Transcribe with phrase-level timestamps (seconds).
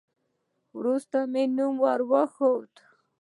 [0.77, 2.73] وروسته مې نوم ور وښود.